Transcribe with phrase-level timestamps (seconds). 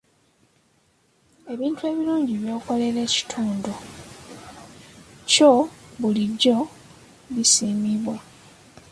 [1.53, 3.73] Ebintu ebirungi by'okolera ekitundu
[5.31, 5.51] kyo
[5.99, 6.57] bulijjo
[7.33, 8.15] bisiimibwa.